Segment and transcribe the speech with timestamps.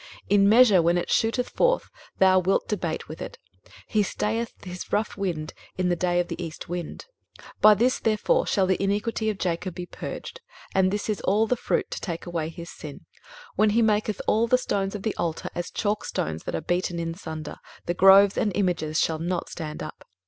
[0.31, 3.37] 23:027:008 In measure, when it shooteth forth, thou wilt debate with it:
[3.85, 7.05] he stayeth his rough wind in the day of the east wind.
[7.37, 10.41] 23:027:009 By this therefore shall the iniquity of Jacob be purged;
[10.73, 13.05] and this is all the fruit to take away his sin;
[13.55, 17.13] when he maketh all the stones of the altar as chalkstones that are beaten in
[17.13, 20.03] sunder, the groves and images shall not stand up.